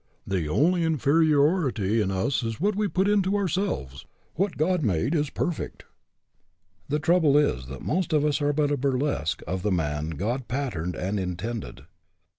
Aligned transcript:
The 0.25 0.49
only 0.49 0.83
inferiority 0.83 2.01
in 2.01 2.09
us 2.09 2.41
is 2.41 2.59
what 2.59 2.75
we 2.75 2.87
put 2.87 3.07
into 3.07 3.35
ourselves., 3.35 4.07
What 4.33 4.57
God 4.57 4.81
made 4.81 5.13
is 5.13 5.29
perfect. 5.29 5.83
The 6.89 6.97
trouble 6.97 7.37
is 7.37 7.67
that 7.67 7.83
most 7.83 8.11
of 8.11 8.25
us 8.25 8.41
are 8.41 8.51
but 8.51 8.71
a 8.71 8.77
burlesque 8.77 9.43
of 9.45 9.61
the 9.61 9.71
man 9.71 10.09
God 10.17 10.47
pat 10.47 10.59
io 10.59 10.69
HE 10.69 10.71
CAN 10.71 10.71
WHO 10.71 10.71
THINKS 10.71 10.71
HE 10.71 10.71
CAN 10.71 10.93
terned 10.93 11.07
and 11.09 11.19
intended. 11.19 11.81